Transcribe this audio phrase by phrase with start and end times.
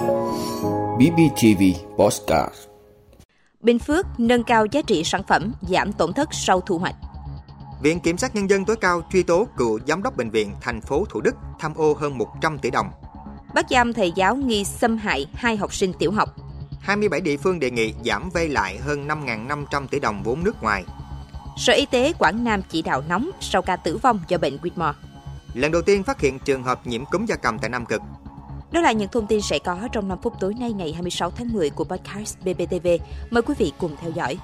[0.00, 1.62] BBTV
[1.96, 2.54] Postcard
[3.60, 6.94] Bình Phước nâng cao giá trị sản phẩm, giảm tổn thất sau thu hoạch.
[7.82, 10.80] Viện Kiểm sát Nhân dân tối cao truy tố cựu giám đốc bệnh viện thành
[10.80, 12.90] phố Thủ Đức tham ô hơn 100 tỷ đồng.
[13.54, 16.28] Bắt giam thầy giáo nghi xâm hại hai học sinh tiểu học.
[16.80, 20.84] 27 địa phương đề nghị giảm vay lại hơn 5.500 tỷ đồng vốn nước ngoài.
[21.56, 24.94] Sở Y tế Quảng Nam chỉ đạo nóng sau ca tử vong do bệnh Whitmore.
[25.54, 28.02] Lần đầu tiên phát hiện trường hợp nhiễm cúm gia cầm tại Nam Cực.
[28.72, 31.52] Đó là những thông tin sẽ có trong 5 phút tối nay ngày 26 tháng
[31.52, 32.88] 10 của podcast BBTV.
[33.30, 34.38] Mời quý vị cùng theo dõi.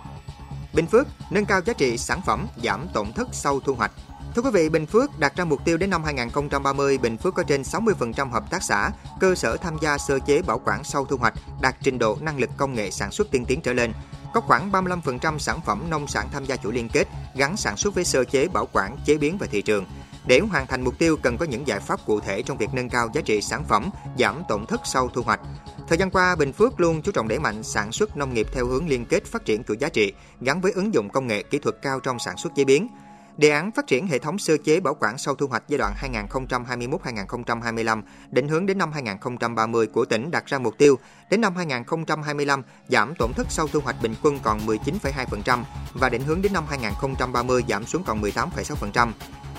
[0.72, 3.92] Bình Phước nâng cao giá trị sản phẩm, giảm tổn thất sau thu hoạch.
[4.34, 7.42] Thưa quý vị, Bình Phước đặt ra mục tiêu đến năm 2030, Bình Phước có
[7.42, 8.90] trên 60% hợp tác xã,
[9.20, 12.38] cơ sở tham gia sơ chế bảo quản sau thu hoạch, đạt trình độ năng
[12.38, 13.92] lực công nghệ sản xuất tiên tiến trở lên.
[14.34, 17.94] Có khoảng 35% sản phẩm nông sản tham gia chuỗi liên kết, gắn sản xuất
[17.94, 19.84] với sơ chế bảo quản, chế biến và thị trường.
[20.26, 22.88] Để hoàn thành mục tiêu cần có những giải pháp cụ thể trong việc nâng
[22.88, 25.40] cao giá trị sản phẩm, giảm tổn thất sau thu hoạch.
[25.88, 28.66] Thời gian qua, Bình Phước luôn chú trọng đẩy mạnh sản xuất nông nghiệp theo
[28.66, 31.58] hướng liên kết phát triển chuỗi giá trị, gắn với ứng dụng công nghệ kỹ
[31.58, 32.88] thuật cao trong sản xuất chế biến.
[33.36, 35.94] Đề án phát triển hệ thống sơ chế bảo quản sau thu hoạch giai đoạn
[36.28, 40.98] 2021-2025 định hướng đến năm 2030 của tỉnh đặt ra mục tiêu
[41.30, 45.62] đến năm 2025 giảm tổn thất sau thu hoạch bình quân còn 19,2%
[45.94, 49.12] và định hướng đến năm 2030 giảm xuống còn 18,6%.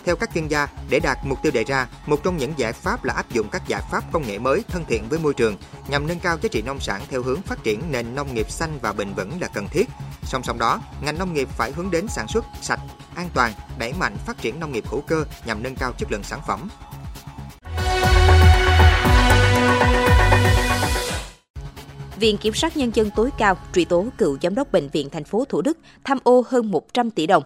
[0.08, 3.04] Theo các chuyên gia, để đạt mục tiêu đề ra, một trong những giải pháp
[3.04, 6.08] là áp dụng các giải pháp công nghệ mới thân thiện với môi trường nhằm
[6.08, 8.94] nâng cao giá trị nông sản theo hướng phát triển nền nông nghiệp xanh và
[8.94, 9.88] bền vững là cần thiết.
[10.24, 12.80] Song song đó, ngành nông nghiệp phải hướng đến sản xuất sạch,
[13.16, 16.24] an toàn, đẩy mạnh phát triển nông nghiệp hữu cơ nhằm nâng cao chất lượng
[16.24, 16.70] sản phẩm.
[22.20, 25.24] Viện Kiểm sát Nhân dân tối cao truy tố cựu giám đốc bệnh viện thành
[25.24, 27.44] phố Thủ Đức tham ô hơn 100 tỷ đồng.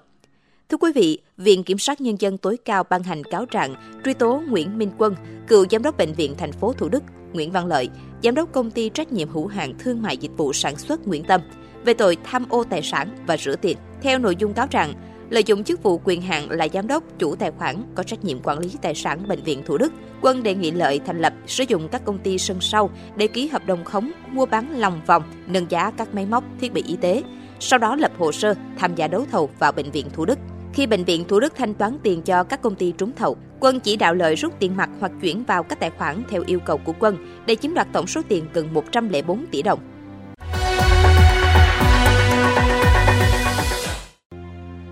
[0.72, 4.14] Thưa quý vị, Viện Kiểm sát Nhân dân tối cao ban hành cáo trạng truy
[4.14, 5.16] tố Nguyễn Minh Quân,
[5.47, 7.89] cựu giám đốc bệnh viện thành phố Thủ Đức, Nguyễn Văn Lợi,
[8.23, 11.23] giám đốc công ty trách nhiệm hữu hạn thương mại dịch vụ sản xuất Nguyễn
[11.23, 11.42] Tâm
[11.86, 13.77] về tội tham ô tài sản và rửa tiền.
[14.02, 14.94] Theo nội dung cáo trạng,
[15.30, 18.39] lợi dụng chức vụ quyền hạn là giám đốc chủ tài khoản có trách nhiệm
[18.43, 21.64] quản lý tài sản bệnh viện Thủ Đức, Quân đề nghị Lợi thành lập sử
[21.67, 25.23] dụng các công ty sân sau để ký hợp đồng khống mua bán lòng vòng,
[25.48, 27.23] nâng giá các máy móc, thiết bị y tế,
[27.59, 30.39] sau đó lập hồ sơ tham gia đấu thầu vào bệnh viện Thủ Đức.
[30.73, 33.80] Khi bệnh viện Thủ Đức thanh toán tiền cho các công ty trúng thầu, Quân
[33.80, 36.77] chỉ đạo Lợi rút tiền mặt hoặc chuyển vào các tài khoản theo yêu cầu
[36.77, 39.80] của Quân để chiếm đoạt tổng số tiền gần 104 tỷ đồng.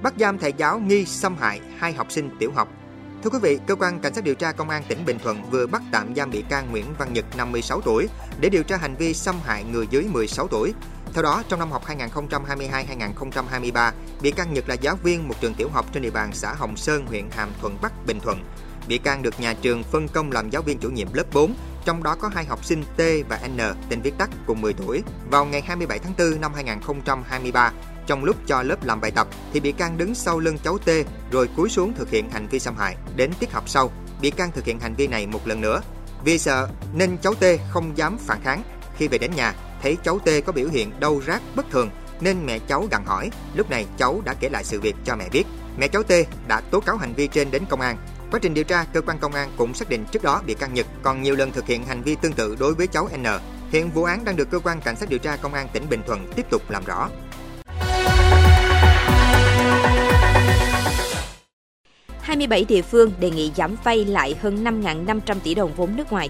[0.04, 2.68] Bắt giam thầy giáo nghi xâm hại hai học sinh tiểu học.
[3.24, 5.68] Thưa quý vị, cơ quan cảnh sát điều tra công an tỉnh Bình Thuận vừa
[5.68, 8.08] bắt tạm giam bị can Nguyễn Văn Nhật 56 tuổi
[8.42, 10.74] để điều tra hành vi xâm hại người dưới 16 tuổi.
[11.14, 15.70] Theo đó, trong năm học 2022-2023, bị can Nhật là giáo viên một trường tiểu
[15.70, 18.44] học trên địa bàn xã Hồng Sơn, huyện Hàm Thuận Bắc, Bình Thuận.
[18.88, 21.54] Bị can được nhà trường phân công làm giáo viên chủ nhiệm lớp 4,
[21.86, 23.58] trong đó có hai học sinh T và N,
[23.90, 25.04] tên viết tắt, cùng 10 tuổi.
[25.32, 27.72] Vào ngày 27 tháng 4 năm 2023,
[28.08, 30.90] trong lúc cho lớp làm bài tập thì bị can đứng sau lưng cháu T
[31.32, 32.96] rồi cúi xuống thực hiện hành vi xâm hại.
[33.16, 33.92] Đến tiết học sau,
[34.22, 35.82] bị can thực hiện hành vi này một lần nữa.
[36.24, 38.64] Vì sợ nên cháu T không dám phản kháng.
[38.98, 41.90] Khi về đến nhà, thấy cháu T có biểu hiện đau rát bất thường
[42.22, 43.30] nên mẹ cháu gặng hỏi.
[43.54, 45.44] Lúc này cháu đã kể lại sự việc cho mẹ biết.
[45.78, 46.12] Mẹ cháu T
[46.48, 47.98] đã tố cáo hành vi trên đến công an.
[48.32, 50.74] Quá trình điều tra, cơ quan công an cũng xác định trước đó bị can
[50.74, 53.26] Nhật còn nhiều lần thực hiện hành vi tương tự đối với cháu N.
[53.72, 56.02] Hiện vụ án đang được cơ quan cảnh sát điều tra công an tỉnh Bình
[56.08, 57.10] Thuận tiếp tục làm rõ.
[62.22, 66.30] 27 địa phương đề nghị giảm vay lại hơn 5.500 tỷ đồng vốn nước ngoài.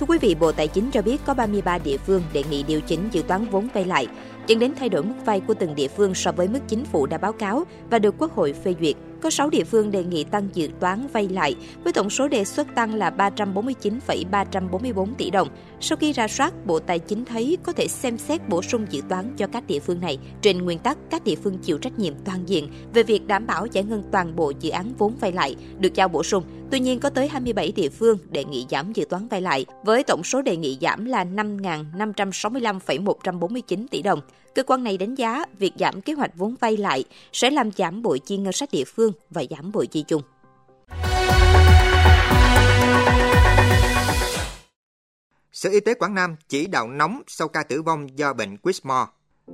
[0.00, 2.80] Thưa quý vị, Bộ Tài chính cho biết có 33 địa phương đề nghị điều
[2.80, 4.06] chỉnh dự toán vốn vay lại,
[4.50, 7.06] dẫn đến thay đổi mức vay của từng địa phương so với mức chính phủ
[7.06, 8.96] đã báo cáo và được Quốc hội phê duyệt.
[9.22, 12.44] Có 6 địa phương đề nghị tăng dự toán vay lại với tổng số đề
[12.44, 15.48] xuất tăng là 349,344 tỷ đồng.
[15.80, 19.00] Sau khi ra soát, Bộ Tài chính thấy có thể xem xét bổ sung dự
[19.08, 20.18] toán cho các địa phương này.
[20.42, 23.66] Trên nguyên tắc, các địa phương chịu trách nhiệm toàn diện về việc đảm bảo
[23.66, 26.44] giải ngân toàn bộ dự án vốn vay lại được giao bổ sung.
[26.70, 30.04] Tuy nhiên, có tới 27 địa phương đề nghị giảm dự toán vay lại, với
[30.04, 34.20] tổng số đề nghị giảm là 5.565,149 tỷ đồng.
[34.54, 38.02] Cơ quan này đánh giá việc giảm kế hoạch vốn vay lại sẽ làm giảm
[38.02, 40.22] bội chi ngân sách địa phương và giảm bội chi chung.
[45.52, 49.06] Sở Y tế Quảng Nam chỉ đạo nóng sau ca tử vong do bệnh Quismore.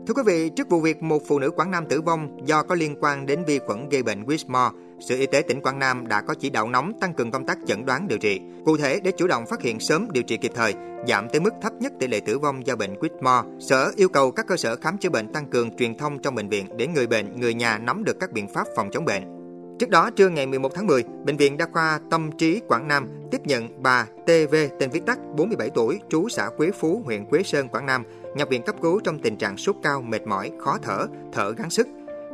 [0.06, 2.74] Thưa quý vị, trước vụ việc một phụ nữ Quảng Nam tử vong do có
[2.74, 4.70] liên quan đến vi khuẩn gây bệnh Whitmore,
[5.00, 7.58] Sở Y tế tỉnh Quảng Nam đã có chỉ đạo nóng tăng cường công tác
[7.66, 8.40] chẩn đoán điều trị.
[8.64, 10.74] Cụ thể, để chủ động phát hiện sớm điều trị kịp thời,
[11.08, 14.30] giảm tới mức thấp nhất tỷ lệ tử vong do bệnh Whitmore, Sở yêu cầu
[14.30, 17.06] các cơ sở khám chữa bệnh tăng cường truyền thông trong bệnh viện để người
[17.06, 19.35] bệnh, người nhà nắm được các biện pháp phòng chống bệnh.
[19.78, 23.08] Trước đó, trưa ngày 11 tháng 10, Bệnh viện Đa khoa Tâm Trí Quảng Nam
[23.30, 27.42] tiếp nhận bà TV tên viết tắt 47 tuổi, trú xã Quế Phú, huyện Quế
[27.42, 30.78] Sơn, Quảng Nam, nhập viện cấp cứu trong tình trạng sốt cao, mệt mỏi, khó
[30.82, 31.86] thở, thở gắng sức.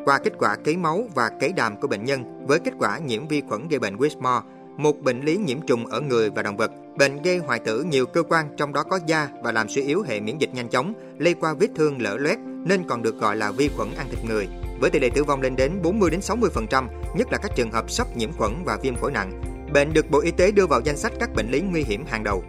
[0.05, 3.29] Qua kết quả cấy máu và cấy đàm của bệnh nhân với kết quả nhiễm
[3.29, 4.43] vi khuẩn gây bệnh Whitmore,
[4.77, 6.71] một bệnh lý nhiễm trùng ở người và động vật.
[6.99, 10.03] Bệnh gây hoại tử nhiều cơ quan trong đó có da và làm suy yếu
[10.03, 13.37] hệ miễn dịch nhanh chóng, lây qua vết thương lở loét nên còn được gọi
[13.37, 14.49] là vi khuẩn ăn thịt người.
[14.81, 16.87] Với tỷ lệ tử vong lên đến 40 đến 60%,
[17.17, 19.43] nhất là các trường hợp sốc nhiễm khuẩn và viêm phổi nặng.
[19.73, 22.25] Bệnh được Bộ Y tế đưa vào danh sách các bệnh lý nguy hiểm hàng
[22.25, 22.45] đầu.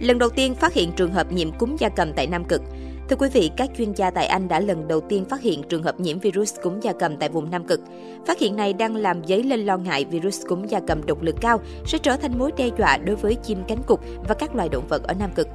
[0.00, 2.62] Lần đầu tiên phát hiện trường hợp nhiễm cúm gia cầm tại Nam Cực.
[3.08, 5.82] Thưa quý vị, các chuyên gia tại Anh đã lần đầu tiên phát hiện trường
[5.82, 7.80] hợp nhiễm virus cúm gia cầm tại vùng Nam Cực.
[8.26, 11.36] Phát hiện này đang làm dấy lên lo ngại virus cúm gia cầm độc lực
[11.40, 14.68] cao sẽ trở thành mối đe dọa đối với chim cánh cụt và các loài
[14.68, 15.48] động vật ở Nam Cực.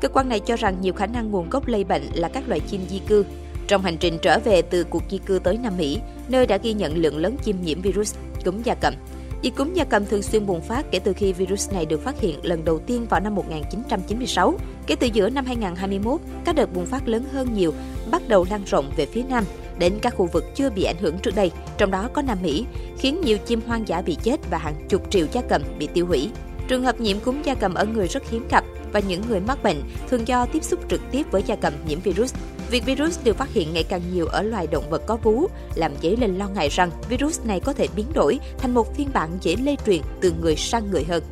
[0.00, 2.60] Cơ quan này cho rằng nhiều khả năng nguồn gốc lây bệnh là các loài
[2.60, 3.24] chim di cư.
[3.66, 6.72] Trong hành trình trở về từ cuộc di cư tới Nam Mỹ, nơi đã ghi
[6.72, 8.14] nhận lượng lớn chim nhiễm virus
[8.44, 8.94] cúm gia cầm.
[9.42, 12.20] Dịch cúm gia cầm thường xuyên bùng phát kể từ khi virus này được phát
[12.20, 14.54] hiện lần đầu tiên vào năm 1996.
[14.86, 17.72] Kể từ giữa năm 2021, các đợt bùng phát lớn hơn nhiều,
[18.10, 19.44] bắt đầu lan rộng về phía Nam,
[19.78, 22.66] đến các khu vực chưa bị ảnh hưởng trước đây, trong đó có Nam Mỹ,
[22.98, 26.06] khiến nhiều chim hoang dã bị chết và hàng chục triệu gia cầm bị tiêu
[26.06, 26.30] hủy.
[26.68, 29.62] Trường hợp nhiễm cúm gia cầm ở người rất hiếm gặp và những người mắc
[29.62, 32.34] bệnh thường do tiếp xúc trực tiếp với gia cầm nhiễm virus.
[32.70, 35.92] Việc virus được phát hiện ngày càng nhiều ở loài động vật có vú làm
[36.02, 39.38] dấy lên lo ngại rằng virus này có thể biến đổi thành một phiên bản
[39.40, 41.22] dễ lây truyền từ người sang người hơn.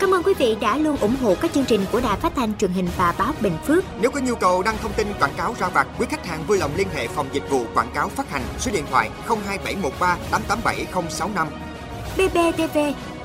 [0.00, 2.56] Cảm ơn quý vị đã luôn ủng hộ các chương trình của Đài Phát thanh
[2.58, 3.84] truyền hình và báo Bình Phước.
[4.00, 6.58] Nếu có nhu cầu đăng thông tin quảng cáo ra vặt, quý khách hàng vui
[6.58, 11.48] lòng liên hệ phòng dịch vụ quảng cáo phát hành số điện thoại 02713 887065.
[12.16, 12.78] BBTV,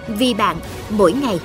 [0.08, 0.58] vì bạn,
[0.90, 1.40] mỗi ngày.